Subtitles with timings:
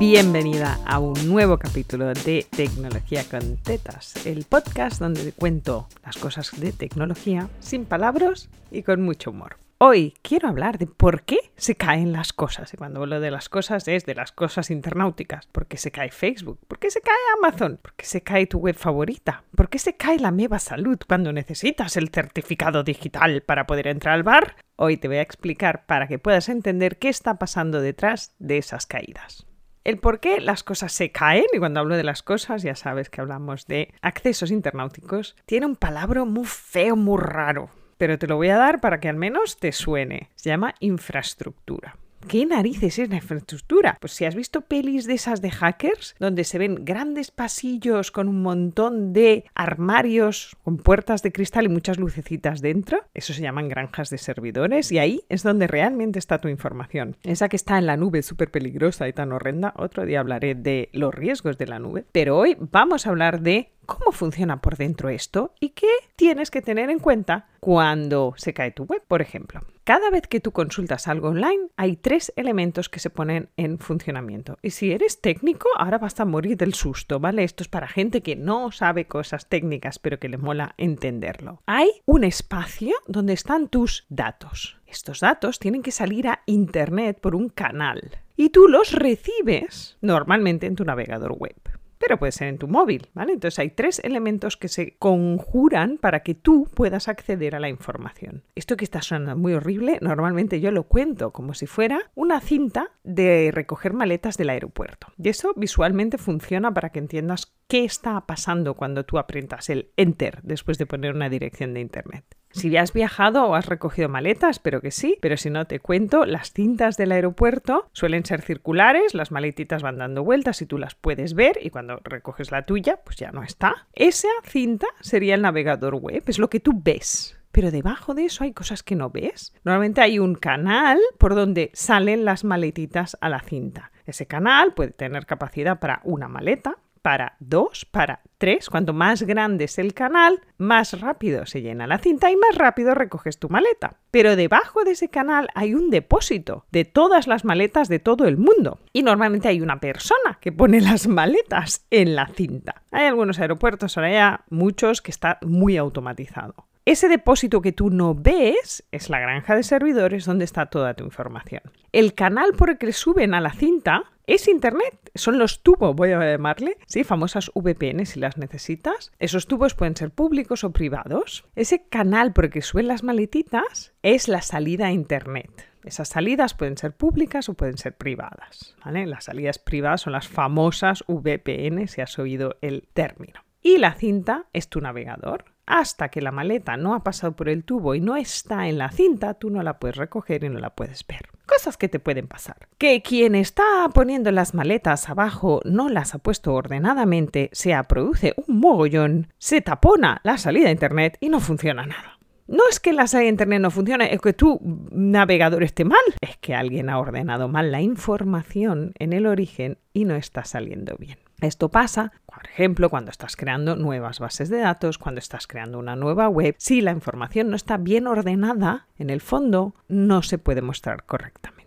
[0.00, 6.58] Bienvenida a un nuevo capítulo de Tecnología con Tetas, el podcast donde cuento las cosas
[6.58, 9.58] de tecnología sin palabras y con mucho humor.
[9.76, 12.72] Hoy quiero hablar de por qué se caen las cosas.
[12.72, 15.46] Y cuando hablo de las cosas es de las cosas internauticas.
[15.48, 16.58] ¿Por qué se cae Facebook?
[16.66, 17.76] ¿Por qué se cae Amazon?
[17.76, 19.44] ¿Por qué se cae tu web favorita?
[19.54, 24.14] ¿Por qué se cae la Meva Salud cuando necesitas el certificado digital para poder entrar
[24.14, 24.56] al bar?
[24.76, 28.86] Hoy te voy a explicar para que puedas entender qué está pasando detrás de esas
[28.86, 29.49] caídas.
[29.84, 33.10] El por qué las cosas se caen, y cuando hablo de las cosas ya sabes
[33.10, 37.70] que hablamos de accesos internauticos, tiene un palabra muy feo, muy raro
[38.00, 40.30] pero te lo voy a dar para que al menos te suene.
[40.34, 41.98] Se llama infraestructura.
[42.30, 43.98] ¿Qué narices es la infraestructura?
[44.00, 48.28] Pues si has visto pelis de esas de hackers, donde se ven grandes pasillos con
[48.28, 53.68] un montón de armarios con puertas de cristal y muchas lucecitas dentro, eso se llaman
[53.68, 57.16] granjas de servidores y ahí es donde realmente está tu información.
[57.24, 60.88] Esa que está en la nube súper peligrosa y tan horrenda, otro día hablaré de
[60.92, 65.08] los riesgos de la nube, pero hoy vamos a hablar de cómo funciona por dentro
[65.08, 69.60] esto y qué tienes que tener en cuenta cuando se cae tu web, por ejemplo.
[69.82, 74.58] Cada vez que tú consultas algo online, hay tres elementos que se ponen en funcionamiento.
[74.62, 77.42] Y si eres técnico, ahora vas a morir del susto, ¿vale?
[77.42, 81.60] Esto es para gente que no sabe cosas técnicas, pero que le mola entenderlo.
[81.66, 84.78] Hay un espacio donde están tus datos.
[84.86, 88.18] Estos datos tienen que salir a Internet por un canal.
[88.36, 91.56] Y tú los recibes normalmente en tu navegador web
[92.00, 93.34] pero puede ser en tu móvil, ¿vale?
[93.34, 98.42] Entonces hay tres elementos que se conjuran para que tú puedas acceder a la información.
[98.54, 102.92] Esto que está sonando muy horrible, normalmente yo lo cuento como si fuera una cinta
[103.04, 105.08] de recoger maletas del aeropuerto.
[105.18, 110.40] Y eso visualmente funciona para que entiendas qué está pasando cuando tú aprietas el enter
[110.42, 112.24] después de poner una dirección de internet.
[112.52, 115.78] Si ya has viajado o has recogido maletas, espero que sí, pero si no te
[115.78, 120.76] cuento, las cintas del aeropuerto suelen ser circulares, las maletitas van dando vueltas y tú
[120.76, 123.86] las puedes ver y cuando recoges la tuya, pues ya no está.
[123.94, 127.36] Esa cinta sería el navegador web, es lo que tú ves.
[127.52, 129.54] Pero debajo de eso hay cosas que no ves.
[129.64, 133.90] Normalmente hay un canal por donde salen las maletitas a la cinta.
[134.06, 138.68] Ese canal puede tener capacidad para una maleta, para dos, para tres.
[138.68, 142.94] Cuanto más grande es el canal, más rápido se llena la cinta y más rápido
[142.94, 143.96] recoges tu maleta.
[144.10, 148.36] Pero debajo de ese canal hay un depósito de todas las maletas de todo el
[148.36, 148.80] mundo.
[148.92, 152.82] Y normalmente hay una persona que pone las maletas en la cinta.
[152.90, 156.66] Hay algunos aeropuertos, ahora ya muchos, que está muy automatizado.
[156.86, 161.04] Ese depósito que tú no ves es la granja de servidores donde está toda tu
[161.04, 161.62] información.
[161.92, 164.04] El canal por el que suben a la cinta
[164.34, 169.12] es Internet, son los tubos, voy a llamarle, sí, famosas VPN si las necesitas.
[169.18, 171.44] Esos tubos pueden ser públicos o privados.
[171.56, 175.68] Ese canal por el que suben las maletitas es la salida a Internet.
[175.84, 178.76] Esas salidas pueden ser públicas o pueden ser privadas.
[178.84, 183.40] Las salidas privadas son las famosas VPN, si has oído el término.
[183.62, 187.64] Y la cinta es tu navegador hasta que la maleta no ha pasado por el
[187.64, 190.70] tubo y no está en la cinta, tú no la puedes recoger y no la
[190.70, 191.28] puedes ver.
[191.46, 192.68] Cosas que te pueden pasar.
[192.76, 198.58] Que quien está poniendo las maletas abajo no las ha puesto ordenadamente, se produce un
[198.58, 202.18] mogollón, se tapona la salida a internet y no funciona nada.
[202.48, 204.60] No es que la salida a internet no funcione, es que tu
[204.90, 206.00] navegador esté mal.
[206.20, 210.96] Es que alguien ha ordenado mal la información en el origen y no está saliendo
[210.98, 211.18] bien.
[211.40, 215.96] Esto pasa, por ejemplo, cuando estás creando nuevas bases de datos, cuando estás creando una
[215.96, 216.54] nueva web.
[216.58, 221.59] Si la información no está bien ordenada, en el fondo no se puede mostrar correctamente.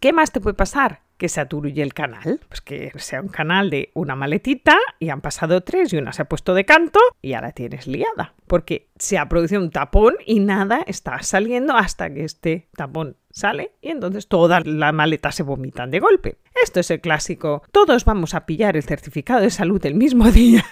[0.00, 1.02] ¿Qué más te puede pasar?
[1.18, 2.40] que se aturulle el canal.
[2.48, 6.22] Pues que sea un canal de una maletita y han pasado tres y una se
[6.22, 8.34] ha puesto de canto y ahora tienes liada.
[8.46, 13.72] Porque se ha producido un tapón y nada está saliendo hasta que este tapón sale
[13.82, 16.38] y entonces toda la maleta se vomitan de golpe.
[16.62, 17.62] Esto es el clásico.
[17.72, 20.64] Todos vamos a pillar el certificado de salud el mismo día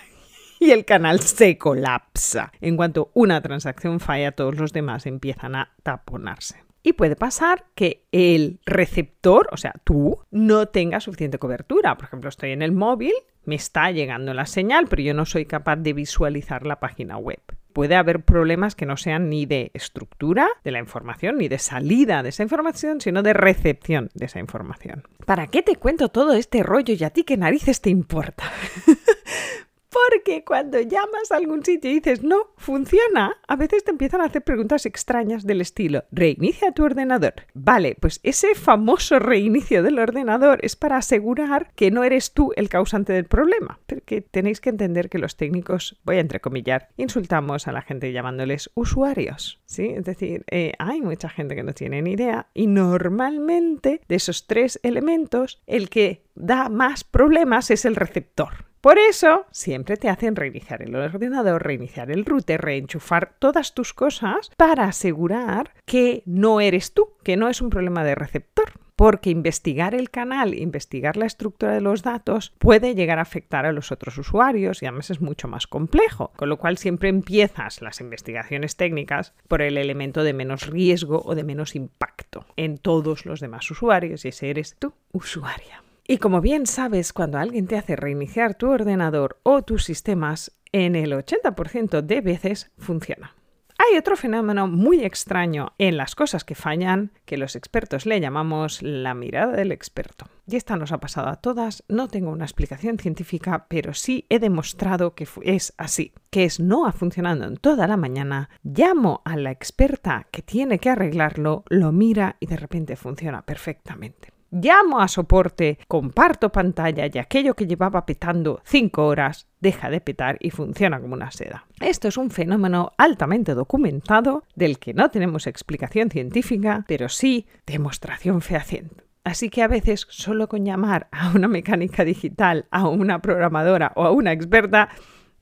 [0.60, 2.53] y el canal se colapsa.
[2.60, 6.66] En cuanto una transacción falla, todos los demás empiezan a taponarse.
[6.86, 11.97] Y puede pasar que el receptor, o sea, tú, no tenga suficiente cobertura.
[11.97, 13.12] Por ejemplo, estoy en el móvil,
[13.44, 17.41] me está llegando la señal, pero yo no soy capaz de visualizar la página web.
[17.72, 22.22] Puede haber problemas que no sean ni de estructura de la información, ni de salida
[22.22, 25.03] de esa información, sino de recepción de esa información.
[25.24, 28.44] ¿Para qué te cuento todo este rollo y a ti qué narices te importa?
[29.97, 34.25] Porque cuando llamas a algún sitio y dices no, funciona, a veces te empiezan a
[34.25, 37.33] hacer preguntas extrañas del estilo, reinicia tu ordenador.
[37.54, 42.69] Vale, pues ese famoso reinicio del ordenador es para asegurar que no eres tú el
[42.69, 43.78] causante del problema.
[43.87, 48.71] Porque tenéis que entender que los técnicos, voy a entrecomillar, insultamos a la gente llamándoles
[48.75, 49.60] usuarios.
[49.65, 49.95] ¿sí?
[49.97, 54.47] Es decir, eh, hay mucha gente que no tiene ni idea y normalmente de esos
[54.47, 58.66] tres elementos, el que da más problemas es el receptor.
[58.86, 64.53] Por eso, siempre te hacen reiniciar el ordenador, reiniciar el router, reenchufar todas tus cosas
[64.56, 69.92] para asegurar que no eres tú, que no es un problema de receptor porque investigar
[69.97, 74.18] el canal, investigar la estructura de los datos puede llegar a afectar a los otros
[74.18, 79.34] usuarios y además es mucho más complejo, con lo cual siempre empiezas las investigaciones técnicas
[79.48, 84.24] por el elemento de menos riesgo o de menos impacto en todos los demás usuarios
[84.24, 85.82] y ese eres tú, usuaria.
[86.08, 90.94] Y como bien sabes, cuando alguien te hace reiniciar tu ordenador o tus sistemas, en
[90.94, 93.34] el 80% de veces funciona.
[93.78, 98.82] Hay otro fenómeno muy extraño en las cosas que fallan, que los expertos le llamamos
[98.82, 100.26] la mirada del experto.
[100.47, 104.38] Y esta nos ha pasado a todas, no tengo una explicación científica, pero sí he
[104.38, 109.36] demostrado que es así, que es no ha funcionado en toda la mañana, llamo a
[109.36, 115.09] la experta que tiene que arreglarlo, lo mira y de repente funciona perfectamente llamo a
[115.09, 121.01] soporte, comparto pantalla y aquello que llevaba petando 5 horas deja de petar y funciona
[121.01, 121.66] como una seda.
[121.81, 128.41] Esto es un fenómeno altamente documentado del que no tenemos explicación científica, pero sí demostración
[128.41, 129.04] fehaciente.
[129.25, 134.04] Así que a veces solo con llamar a una mecánica digital, a una programadora o
[134.04, 134.89] a una experta,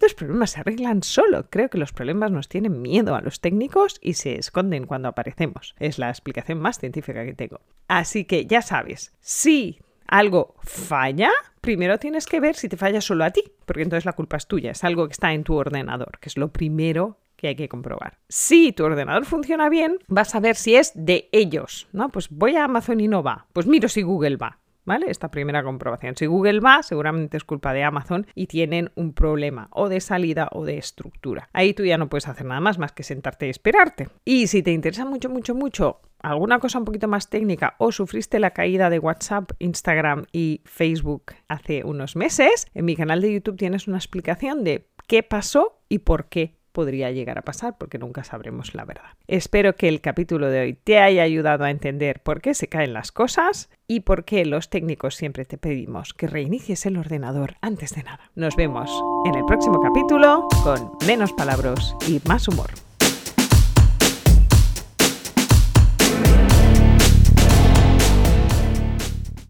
[0.00, 1.48] los problemas se arreglan solo.
[1.50, 5.74] Creo que los problemas nos tienen miedo a los técnicos y se esconden cuando aparecemos.
[5.78, 7.60] Es la explicación más científica que tengo.
[7.88, 11.30] Así que ya sabes, si algo falla,
[11.60, 14.46] primero tienes que ver si te falla solo a ti, porque entonces la culpa es
[14.46, 17.68] tuya, es algo que está en tu ordenador, que es lo primero que hay que
[17.68, 18.18] comprobar.
[18.28, 22.10] Si tu ordenador funciona bien, vas a ver si es de ellos, ¿no?
[22.10, 23.46] Pues voy a Amazon y no va.
[23.52, 24.58] Pues miro si Google va.
[24.84, 25.06] ¿Vale?
[25.08, 26.14] Esta primera comprobación.
[26.16, 30.48] Si Google va, seguramente es culpa de Amazon y tienen un problema o de salida
[30.52, 31.48] o de estructura.
[31.52, 34.08] Ahí tú ya no puedes hacer nada más más que sentarte y esperarte.
[34.24, 38.38] Y si te interesa mucho, mucho, mucho alguna cosa un poquito más técnica o sufriste
[38.40, 43.56] la caída de WhatsApp, Instagram y Facebook hace unos meses, en mi canal de YouTube
[43.56, 48.24] tienes una explicación de qué pasó y por qué podría llegar a pasar porque nunca
[48.24, 49.16] sabremos la verdad.
[49.26, 52.92] Espero que el capítulo de hoy te haya ayudado a entender por qué se caen
[52.92, 57.94] las cosas y por qué los técnicos siempre te pedimos que reinicies el ordenador antes
[57.94, 58.30] de nada.
[58.34, 58.90] Nos vemos
[59.24, 62.83] en el próximo capítulo con menos palabras y más humor.